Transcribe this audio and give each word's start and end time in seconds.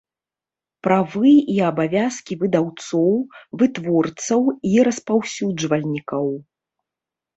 Правы 0.87 1.33
i 1.55 1.57
абавязкi 1.71 2.39
выдаўцоў, 2.41 3.13
вытворцаў 3.63 4.41
i 4.73 4.75
распаўсюджвальнiкаў 4.89 6.27